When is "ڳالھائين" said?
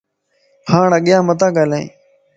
1.55-1.87